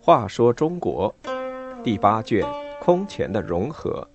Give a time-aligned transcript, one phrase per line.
[0.00, 1.14] 话说中国
[1.84, 2.42] 第八卷
[2.80, 4.08] 空前的融合。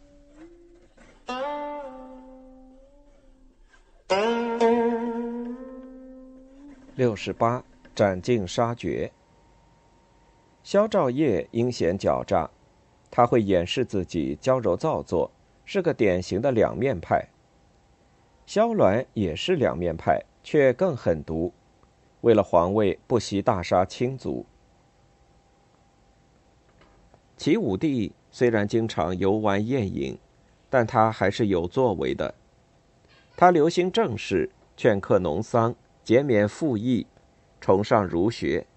[6.95, 7.63] 六十八，
[7.93, 9.11] 斩尽杀绝。
[10.63, 12.50] 萧兆业阴险狡诈，
[13.11, 15.29] 他会掩饰自己，娇柔造作，
[15.65, 17.32] 是个典型的两面派。
[18.46, 21.54] 萧鸾也是两面派，却更狠毒，
[22.21, 24.46] 为了皇位，不惜大杀亲族。
[27.38, 30.18] 齐武帝虽然经常游玩宴饮，
[30.69, 32.36] 但他还是有作为的。
[33.36, 37.08] 他留心政事，劝客农桑，减免赋役，
[37.59, 38.67] 崇尚儒学。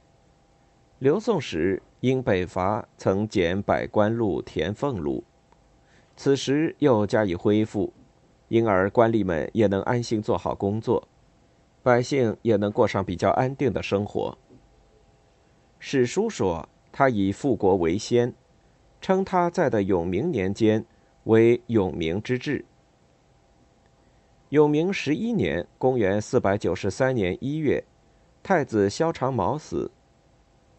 [0.98, 5.22] 刘宋时因北伐，曾减百官禄、田俸禄，
[6.16, 7.92] 此时又加以恢复，
[8.48, 11.06] 因而官吏们也能安心做好工作，
[11.82, 14.36] 百姓也能过上比较安定的生活。
[15.78, 18.34] 史书说他以复国为先。
[18.98, 20.84] 称他在的永明年间
[21.24, 22.64] 为永明之治。
[24.48, 27.84] 永明十一年（公元493年一月），
[28.42, 29.92] 太子萧长毛死。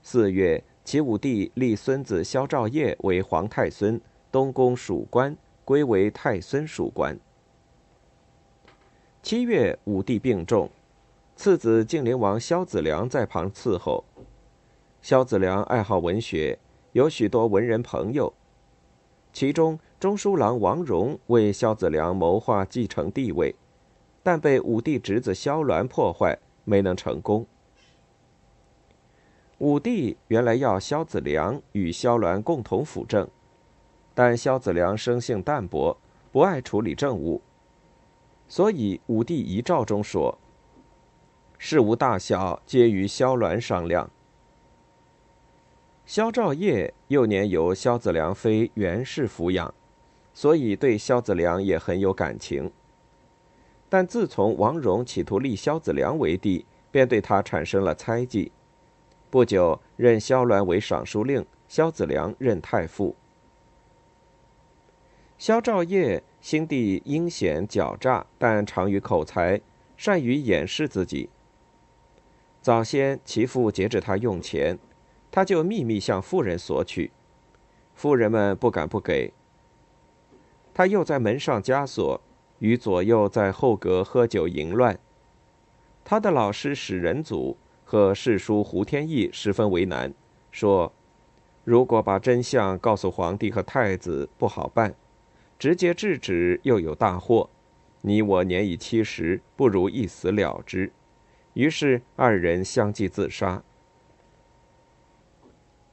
[0.02, 7.18] 四月，齐武帝立孙子萧兆业为皇太孙，东宫属官，归为太孙属官。
[9.30, 10.70] 七月，武帝病重，
[11.36, 14.06] 次子晋灵王萧子良在旁伺候。
[15.02, 16.58] 萧子良爱好文学。
[16.94, 18.34] 有许多文人朋友，
[19.34, 23.54] 其中中书郎王荣为萧子良谋划继承帝位，
[24.24, 27.46] 但被武帝侄子萧鸾破坏，没能成功。
[29.58, 33.28] 武帝原来要萧子良与萧鸾共同辅政，
[34.14, 35.98] 但萧子良生性淡泊，
[36.32, 37.42] 不爱处理政务，
[38.48, 40.38] 所以武帝遗诏中说
[41.58, 44.10] ：“事无大小，皆与萧鸾商量。”
[46.06, 49.74] 萧兆业幼年由萧子良妃袁氏抚养，
[50.34, 52.72] 所以对萧子良也很有感情。
[53.90, 58.52] 但自从王戎企图立萧子良为帝，便对他产生了猜忌。
[59.30, 63.16] 不久，任萧鸾为尚书令，萧子良任太傅。
[65.38, 69.60] 萧兆业心地阴险狡诈，但长于口才，
[69.98, 71.30] 善于掩饰自己。
[72.62, 74.80] 早先其父节制他用钱。
[75.30, 77.12] 他就秘密向富人索取，
[77.96, 79.34] 富人们不敢不给。
[80.74, 82.22] 他又在门上枷锁，
[82.60, 84.98] 与左右在后阁喝酒淫乱。
[86.06, 90.14] 他的老师史仁祖和侍书胡天翼十分为难，
[90.50, 90.94] 说
[91.66, 94.96] ：“如果把真相告诉皇帝和太子不好办，
[95.58, 97.50] 直接制止又有大祸。
[98.02, 100.92] 你我年已七十，不如一死了之。”
[101.54, 103.64] 于是二人相继自杀。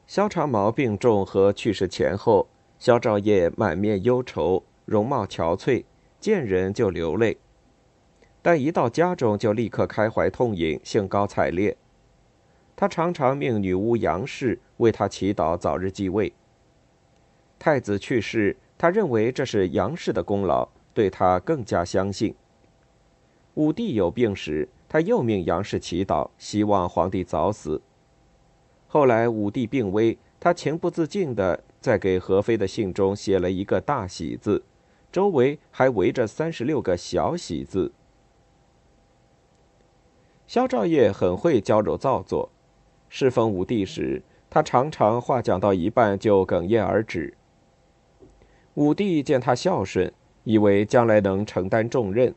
[0.07, 2.49] 萧长毛病重和去世前后，
[2.79, 5.85] 萧兆业满面忧愁，容貌憔悴，
[6.21, 7.39] 见人就流泪。
[8.43, 11.75] 但一到家中，就立刻开怀痛饮，兴高采烈。
[12.77, 16.35] 他常常命女巫杨氏为他祈祷早日继位。
[17.59, 22.35] 太子去世，他认为这是杨氏的功劳，对他更加相信。
[23.55, 27.81] 武帝有病时，他又命杨氏祈祷，希望皇帝早死。
[28.87, 34.63] 后来武帝病危，他情不自禁地在给何妃的信中写了一个大喜字，
[35.11, 37.91] 周围还围着三十六个小喜字。
[40.47, 42.51] 萧兆业很会娇柔造作，
[43.09, 47.35] 侍奉武帝时，他常常话讲到一半就哽咽而止。
[48.75, 50.13] 武帝见他孝顺，
[50.43, 52.35] 以为将来能承担重任，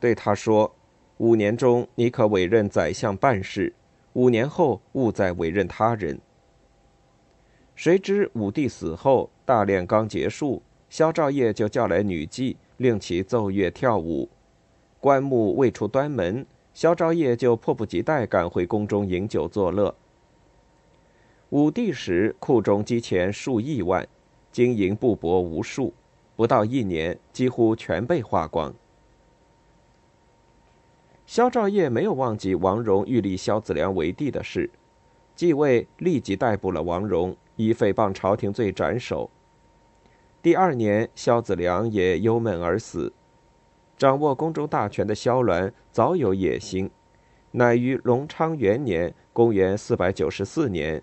[0.00, 0.74] 对他说
[1.18, 3.74] ：“五年中，你可委任宰相办事。”
[4.14, 6.18] 五年后，勿再委任他人。
[7.76, 14.28] 谁知武帝死后，大炼刚结束，萧兆业就叫来女妓，令其奏乐跳舞。
[14.98, 19.94] 棺木未出端门，萧兆业就迫不及待赶回宫中饮酒作乐。
[21.50, 24.08] 武帝时，库中积钱数亿万，
[24.50, 25.92] 经营布帛无数，
[26.36, 28.74] 不到一年，几乎全被花光。
[31.26, 34.70] 萧兆业没有忘记王荣欲立萧子良为帝的事，
[35.34, 39.30] 继位立即逮捕了王荣，以诽谤朝廷罪斩首。
[40.40, 43.12] 第二年，萧子良也忧闷而死。
[43.98, 46.88] 掌握宫中大权的萧鸾早有野心，
[47.50, 51.02] 乃于隆昌元年（公元494年），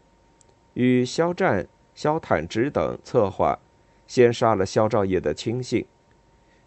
[0.74, 3.58] 与萧战、萧坦之等策划，
[4.06, 5.86] 先杀了萧兆业的亲信。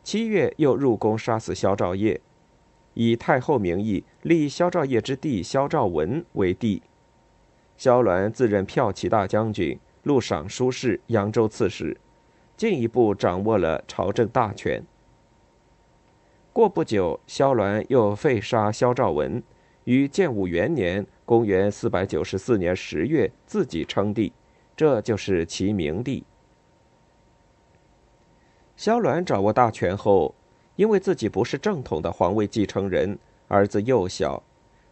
[0.02, 2.20] 七月，又入宫杀死萧兆业。
[2.94, 6.82] 以太后名义立萧兆业之弟萧兆文为帝。
[7.76, 11.96] 萧鸾自任骠骑大将军、录尚书事、扬州刺史，
[12.56, 14.82] 进一步掌握了朝政大权。
[16.52, 19.40] 过不久，萧鸾又废杀萧兆文，
[19.84, 24.32] 于建武元年（公元494年）十月自己称帝，
[24.78, 26.22] 这就是其明帝。
[28.76, 30.32] 萧鸾掌握大权后，
[30.76, 34.40] 因为自己不是正统的皇位继承人，儿子幼小。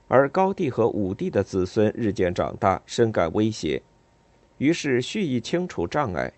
[0.08, 3.80] 而高帝和武帝的子孙日渐长大，深感威胁，
[4.58, 6.32] 于是蓄意清除障碍。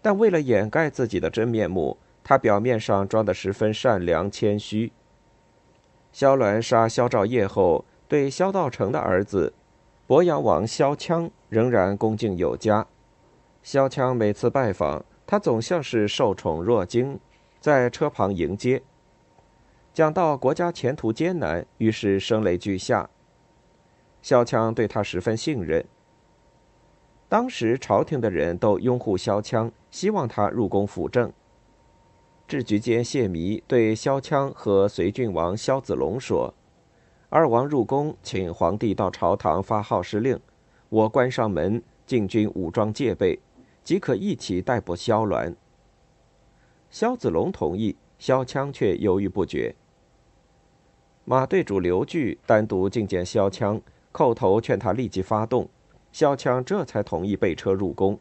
[0.00, 4.92] 但为了掩盖自己的真面目，他表面上装得十分善良谦虚。
[6.12, 9.52] 萧鸾杀萧兆业后，对萧道成的儿子
[10.06, 12.86] 鄱阳王萧羌仍然恭敬有加。
[13.62, 17.20] 萧羌每次拜访他，总像是受宠若惊，
[17.60, 18.82] 在车旁迎接。
[19.92, 23.10] 讲到国家前途艰难，于是声泪俱下。
[24.22, 25.84] 萧羌对他十分信任。
[27.28, 31.30] 当时朝廷的人都拥护萧羌，希望他入宫辅政。
[32.48, 36.54] 治局间谢弥对萧羌和随郡王萧子龙说
[37.28, 40.40] ：“二王入宫，请皇帝到朝堂发号施令，
[40.92, 43.38] 我关上门，禁军武装戒备，
[43.82, 45.54] 即可一起逮捕萧鸾。”
[46.92, 49.74] 萧子龙同意，萧羌却犹豫不决。
[51.24, 53.80] 马队主刘据单独觐见萧羌，
[54.12, 55.66] 叩头劝他立即发动，
[56.12, 58.20] 萧羌这才同意备车入宫，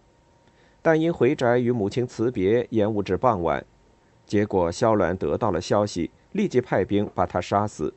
[0.81, 3.65] 但因回宅与母亲辞别，延误至傍晚。
[4.25, 7.93] 结果萧鸾得到了消息，立即派兵把他杀死，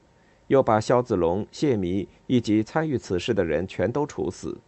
[0.49, 4.59] 又把萧子龙、谢弥以及参与此事的人全都处死。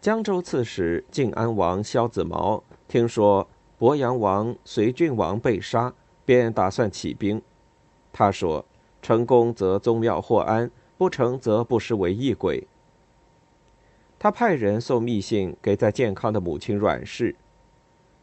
[0.00, 3.46] 江州刺史晋安王萧子毛听说
[3.78, 5.92] 鄱阳王、随郡王被杀，
[6.24, 7.40] 便打算起兵。
[8.12, 8.64] 他说
[9.02, 12.66] ：“成功则宗庙获安，不成则不失为异鬼。”
[14.18, 17.36] 他派人送密信给在健康的母亲阮氏。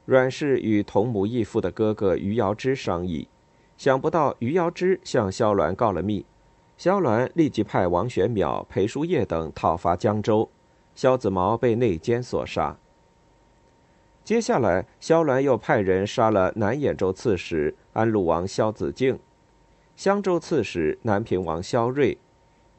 [0.06, 3.28] 阮氏与同母异父的哥哥余姚之商议，
[3.78, 6.26] 想不到余姚之向萧鸾告了密，
[6.78, 10.50] 萧鸾立即派王玄邈、裴叔业等讨伐江州，
[10.96, 12.78] 萧子毛被内奸所杀。
[14.24, 19.18] 接下来，萧鸾又派人杀了南兖州刺史安陆王萧子敬。
[19.96, 22.20] 襄州刺史南平王萧睿，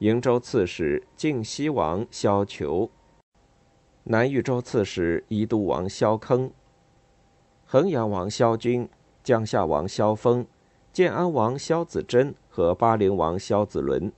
[0.00, 2.90] 瀛州刺史靖西王萧求，
[4.04, 6.50] 南豫州刺史宜都王萧坑，
[7.64, 8.88] 衡阳王萧军，
[9.24, 10.46] 江夏王萧峰，
[10.98, 14.10] 建安王萧子珍和巴陵王萧子伦，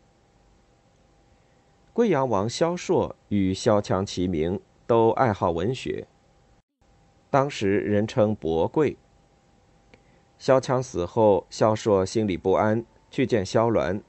[1.93, 6.06] 贵阳王萧硕与萧羌齐名，都爱好文学，
[7.29, 8.97] 当时人称博贵。
[10.38, 14.00] 萧羌死后，萧硕心里不安，去见萧鸾。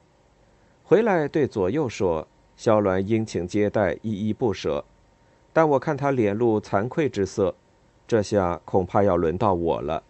[0.82, 2.26] 回来对左右说
[2.56, 4.86] ：“萧鸾殷勤接待，依依不舍，
[5.52, 7.54] 但我看他脸露惭愧之色，
[8.08, 10.02] 这下恐怕要轮到我了。”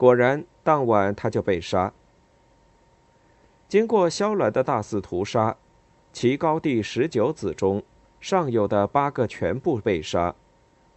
[0.00, 1.92] 果然，当晚他就被杀。
[3.68, 5.58] 经过萧鸾的大肆屠杀，
[6.10, 7.82] 齐高帝十九子中，
[8.18, 10.34] 上有的八个全部被杀；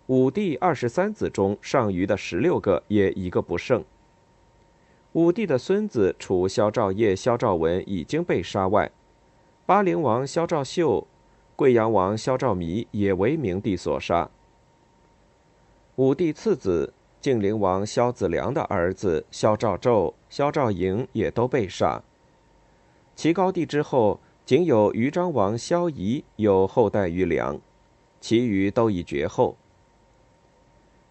[0.08, 3.84] 武帝二十三子中，上余的十六个也一个不剩。
[5.12, 8.90] 武帝的孙子除萧兆业、萧兆文已经被杀外，
[9.66, 11.06] 巴陵王萧兆秀、
[11.58, 14.30] 贵阳王萧兆弥也为明帝所杀。
[15.98, 22.04] 武帝次子晋陵王萧子良的儿子萧兆胄、萧兆莹也都被杀。
[23.16, 27.58] 齐高帝之后，仅有豫章王萧仪有后代于梁，
[28.20, 29.56] 其余都已绝后。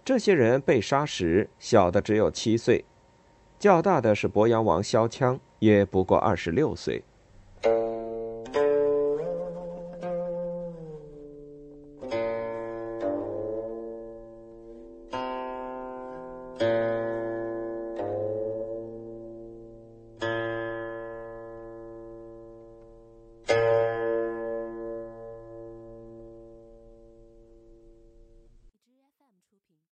[0.05, 2.85] 这些人被杀时，小的只有七岁。
[3.59, 7.03] 较大的是鄱阳王萧羌，也不过二十六岁。